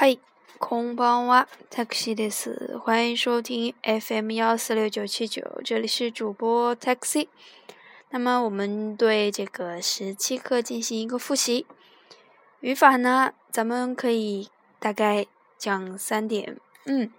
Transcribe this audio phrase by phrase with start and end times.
[0.00, 0.16] 嗨，
[0.60, 7.26] 空邦哇 t a x i 的是，欢迎收听 FM 幺四六九七九，这里是主播 taxi。
[8.10, 11.66] 那么我们对这个十七课进行一个复习，
[12.60, 14.48] 语法呢，咱们可以
[14.78, 15.26] 大概
[15.58, 16.56] 讲三点。
[16.84, 17.10] 嗯，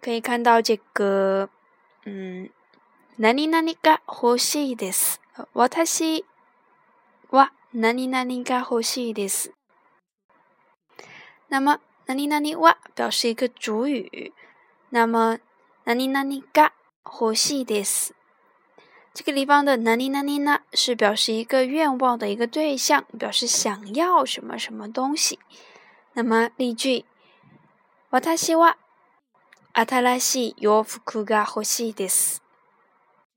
[0.00, 1.50] 可以看到这个，
[2.04, 2.48] 嗯，
[4.12, 5.18] 何西的是，
[5.54, 6.24] 我西，
[7.34, 7.50] 我
[8.60, 9.57] 何西的是。
[11.50, 14.32] 那么，哪里哪里哇，表示一个主语。
[14.90, 15.38] 那么，
[15.84, 16.74] 哪里哪里嘎，
[17.06, 18.10] 欲しいです。
[19.14, 25.38] 这个地方的哪里哪里呢，是表示一个愿望的一个对象，表示想要什么什么东西。
[26.12, 27.06] 那么，例句，
[28.10, 28.76] 私は
[29.72, 32.40] 新しい洋服が欲しいです。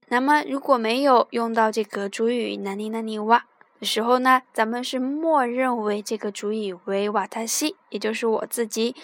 [0.09, 3.45] 那么，如果没有用到这个主语，哪里哪里哇。
[3.81, 8.95] 的时候呢，咱们是默认为这个主语为瓦塔西，也就是我自己。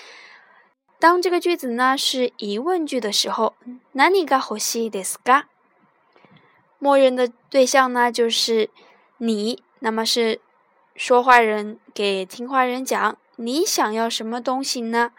[0.99, 3.55] 当这个句子呢是疑问句的时候，
[3.93, 5.45] 那你欲し西ですか？
[6.77, 8.69] 默认的对象呢就是
[9.17, 10.39] 你，那么是
[10.95, 15.11] 说话人给听话人讲，你想要什么东西呢？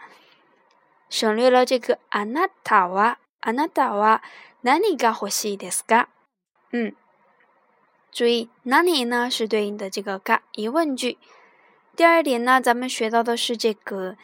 [1.09, 4.21] 省略了这个あなたは、あなたは、
[4.61, 6.05] 何が欲しいですか？
[6.71, 6.93] 嗯。
[8.11, 9.29] 注意哪里呢？
[9.29, 11.17] 是对应的这个“嘎”疑问句。
[11.95, 14.17] 第二点呢，咱们学到的是这个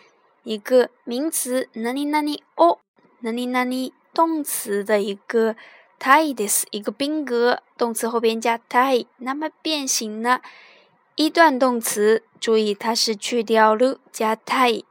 [0.43, 2.79] 一个名词哪里哪里哦，
[3.19, 5.55] 哪里哪里动词的一个
[5.99, 9.05] “ty” e s 一个宾格，动词后边加 “ty”。
[9.17, 10.41] 那么变形呢？
[11.15, 14.83] 一段动词，注意它是去掉 “u” 加 “ty”。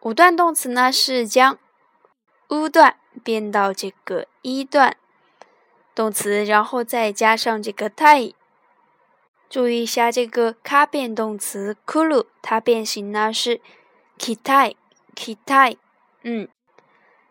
[0.00, 1.58] 五段动词呢，是将
[2.48, 4.96] u 段变到这个一段。
[5.96, 8.32] 动词，然后再加上这个 t 太，
[9.48, 13.62] 注意一下这个卡变动词，くる，它变形呢是
[14.18, 14.76] kitai
[15.14, 15.78] kitai。
[16.22, 16.46] 嗯，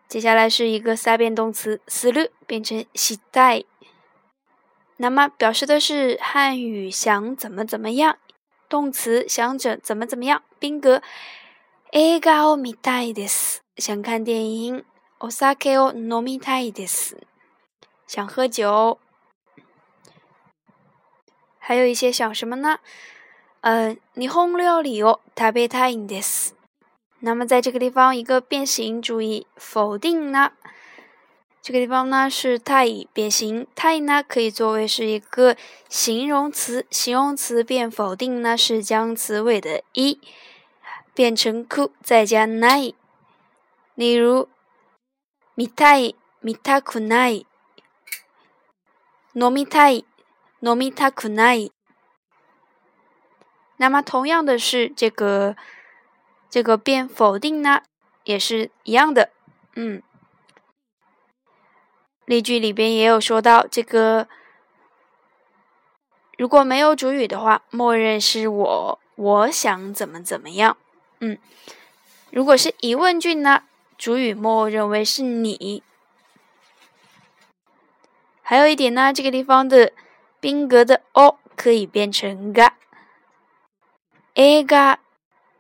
[0.08, 3.66] 接下来是一个三变动词，s u する变成 shitai。
[4.98, 8.18] 那么表示的是汉语想怎么怎么样，
[8.68, 11.04] 动词想着怎么怎么样，宾格、
[11.92, 14.84] g o えが t み i des，想看电影、
[15.20, 17.16] お酒を飲みたいです。
[18.08, 19.00] 想喝酒，
[21.58, 22.78] 还有一些想什么呢？
[23.62, 26.52] 嗯，你红料理哦，べたいんです。
[27.22, 30.52] 那么在这个地方一个变形，注意否定呢？
[31.64, 35.58] 这个地方呢是太乙变形，太呢可以作为是一个
[35.90, 40.20] 形容词，形容词变否定呢是将词尾的一
[41.16, 42.94] 变成 k 再加ない。
[43.96, 44.48] 例如、
[45.58, 47.48] みたい、みたくない。
[49.66, 51.70] tai，Nomi takunai。
[53.78, 55.58] 那么，同样的是，这个
[56.50, 57.82] 这个变否定呢，
[58.24, 59.30] 也是一样的。
[59.76, 60.02] 嗯，
[62.24, 64.28] 例句里边也有说到，这个
[66.38, 70.78] 如果没有主语的话，默认是我，我想怎么怎么样。
[71.20, 71.38] 嗯，
[72.32, 73.64] 如果是疑问句呢，
[73.98, 75.84] 主语默认为是你。
[78.48, 79.92] 还有一点呢，这个地方的
[80.40, 82.74] 宾格的 o 可以变成 ga。
[84.36, 85.00] えが、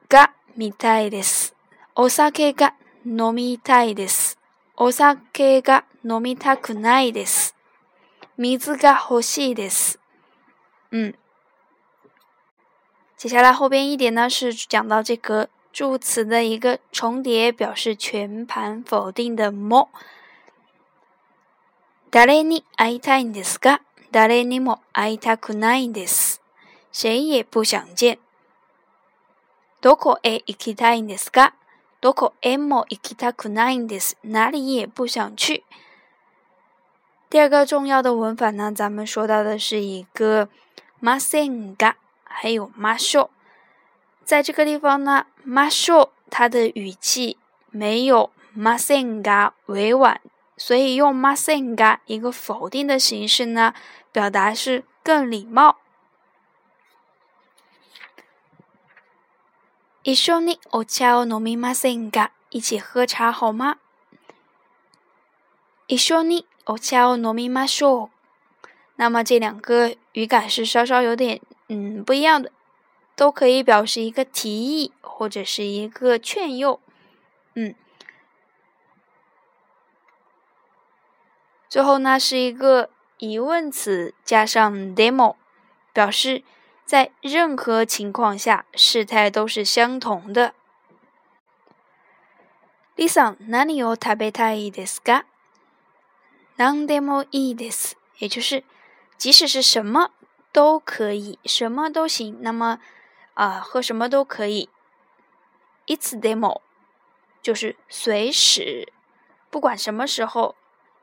[0.07, 1.56] が飲 a たいです。
[1.95, 4.38] お酒が飲みたいです。
[4.75, 7.56] お酒が飲みたくないです。
[8.38, 9.97] 水が欲しいです。
[10.91, 11.16] 嗯，
[13.18, 19.88] 接下来后边一点呢，是讲到这个助词的一个重叠，表示全盘否定的 more。
[22.16, 23.81] 誰に会いたいんですか
[24.14, 26.42] 誰にも会いたくないんです。
[26.94, 28.18] 谁也不想见。
[29.81, 31.56] どこへ行きたいんですか
[32.00, 34.16] どこへも行きたくないんです。
[34.24, 35.64] 哪里也不想去。
[37.30, 40.48] 第二个重要的文法呢，咱们说到的是一个
[41.04, 43.28] masenga，还有 masho。
[44.24, 47.38] 在这个地方呢，masho 它的语气
[47.72, 50.22] 没有 masenga 委婉
[50.57, 53.74] 所以用 masenga 一个否定的形式呢，
[54.12, 55.80] 表达是更礼貌。
[60.04, 62.30] 一緒にお茶を飲みまんか？
[62.52, 63.80] 一起喝茶好吗？
[65.88, 68.10] 一緒にお茶を飲みましょう。
[68.98, 72.51] 那么这两个语感是稍稍有点嗯不一样的，
[73.16, 76.80] 都可以表示一个提议或者是一个劝诱，
[77.56, 77.75] 嗯。
[81.69, 85.35] 最后呢，是一个疑问词加上 demo，
[85.94, 86.44] 表示
[86.85, 90.53] 在任何情况下，事态都是相同的。
[92.95, 95.23] 李三，何里を食べたいですか？
[96.57, 97.94] なんでもいいです。
[98.19, 98.63] 也就是，
[99.17, 100.12] 即使是什么
[100.53, 102.38] 都可以，什么都行。
[102.41, 102.79] 那么，
[103.33, 104.69] 啊，喝什么都可以。
[105.88, 106.62] いつでも，
[107.41, 108.94] 就是随时，
[109.50, 110.56] 不管什么时候。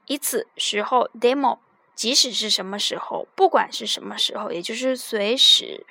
[0.06, 1.58] 以此时候 demo，
[1.94, 5.87] 即使是什么时候，不管是什么时候，也就是随时。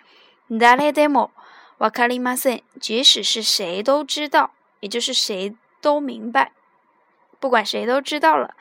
[0.48, 1.32] d a r d e m o
[1.78, 6.52] 我 a k a r i a 即使是谁都知道，也就是谁都明白，
[7.40, 8.54] 不管谁都知道了。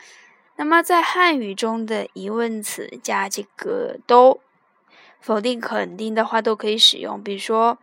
[0.54, 4.40] 那么在汉语中的疑问词加这个都，
[5.20, 7.76] 否定肯定的话都可以使用，比如说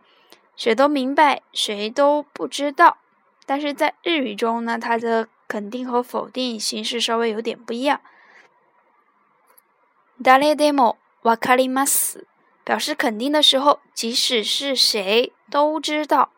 [0.56, 2.96] 谁都明白，谁都不知道。
[3.44, 8.00] 但是在日语中呢，它的肯定和否定形式稍微有点不一样。
[10.22, 11.56] Dalle demo, va c a
[12.20, 12.26] l
[12.64, 16.30] 表示肯定的时候，即使是谁都知道。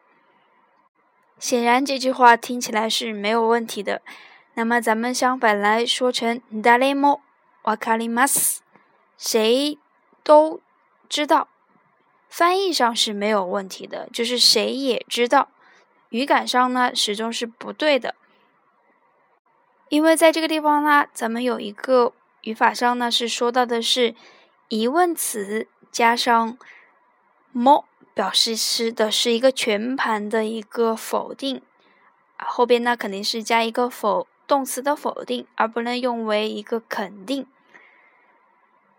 [1.40, 4.00] 显然这句话听起来是没有问题的。
[4.54, 7.20] 那么咱们相反来说成 Dalle demo,
[7.64, 8.82] va c a l
[9.18, 9.78] 谁
[10.22, 10.60] 都
[11.08, 11.48] 知道，
[12.28, 15.48] 翻译上是没有问题的，就是谁也知道。
[16.10, 18.14] 语感上呢，始终是不对的。
[19.90, 24.14] 因为在这个地方呢，咱们有一个语法上呢是说到的是
[24.68, 26.56] 疑问词加上
[27.52, 27.84] mo，r e
[28.14, 31.60] 表示是的是一个全盘的一个否定，
[32.38, 37.44] 后边呢肯定是加一个否动词的否定，而不能用为一个肯定。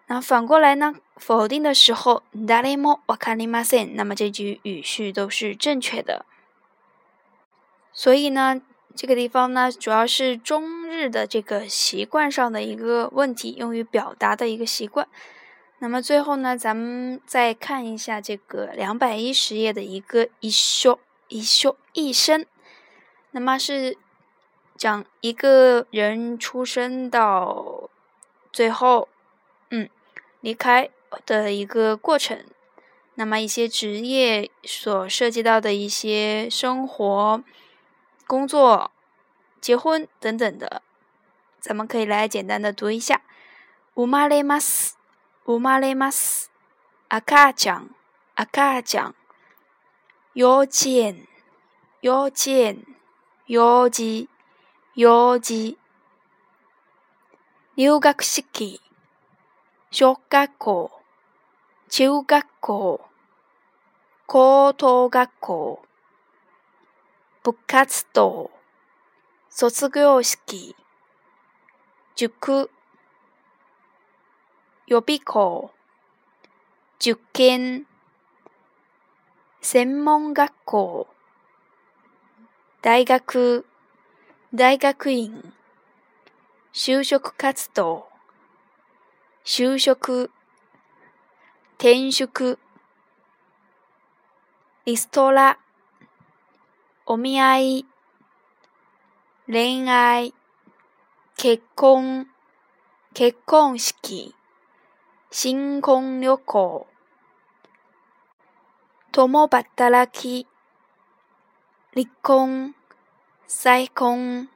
[0.08, 6.26] 那反过来呢，否定的时候 dali mo w a c a n i m a s e n 那么这句语序都是正确的。
[7.94, 8.62] 所以呢。
[8.96, 15.08] 这个地方呢，主要是中日的这个习惯上的一个问题，用于表达的一个习惯。
[15.80, 22.46] 那么最后呢，咱们再看一下这个两百一十页的一个一修一修一生。
[23.32, 23.98] 那么是
[24.78, 27.90] 讲一个人出生到
[28.52, 29.10] 最后，
[29.70, 29.90] 嗯，
[30.42, 30.90] 离开
[31.26, 32.44] 的一个过程。
[33.16, 37.44] 那么一些职业所涉及到的一些生活。
[38.32, 38.92] 工作
[39.60, 40.82] 结婚等等的
[41.60, 43.24] 咱们可以来简单的读一下
[43.94, 44.96] 我妈嘞妈死
[45.44, 46.48] 我妈嘞妈死
[47.10, 47.90] 阿卡讲
[48.36, 49.14] 阿卡讲
[50.36, 51.28] 妖精
[52.00, 52.86] 妖精
[53.48, 54.30] 妖姬
[54.94, 55.78] 妖姬
[57.76, 58.24] 牛嘎嘎
[59.92, 60.90] 小嘎嘎
[61.90, 62.98] 秋嘎嘎
[64.26, 65.80] 可拖嘎可
[67.44, 68.52] 部活動、
[69.50, 70.76] 卒業式、
[72.16, 72.70] 塾、
[74.86, 75.72] 予備校、
[77.00, 77.88] 受験、
[79.60, 81.08] 専門学校、
[82.84, 83.66] 大学、
[84.54, 85.44] 大学院、
[86.72, 88.06] 就職活動、
[89.44, 90.30] 就職、
[91.80, 92.60] 転職、
[94.86, 95.58] リストラ、
[97.08, 97.86] お見合い、
[99.48, 100.36] 恋愛、
[101.36, 102.28] 結婚、
[103.16, 104.36] 結婚式、
[105.32, 106.88] 新婚旅行、
[109.12, 110.46] 共働き、
[112.00, 112.76] 離婚、
[113.48, 114.48] 再婚、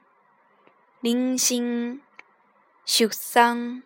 [1.02, 1.96] 妊娠、
[2.84, 3.82] 出産、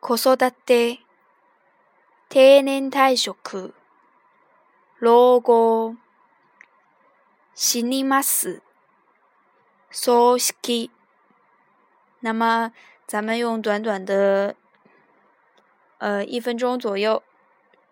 [0.00, 1.00] 子育て、
[2.28, 3.74] 定年退職、
[5.00, 5.96] 老後、
[7.58, 8.60] 死里马斯，
[9.90, 10.90] 索斯基。
[12.20, 12.70] 那么，
[13.06, 14.54] 咱们用短短的，
[15.96, 17.22] 呃，一分钟左右，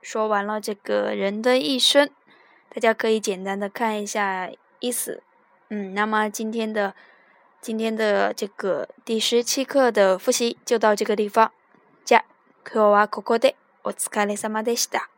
[0.02, 2.11] 说完了这个人的一生，
[2.68, 5.23] 大家可以简单的看一下意思。
[5.71, 6.94] 嗯，那么今天的，
[7.62, 11.50] 今天的这个第十七课的复习就到这个地方。
[12.04, 12.23] じゃ、
[12.71, 13.56] 今日はここまで。
[13.83, 15.13] お疲れ様でした。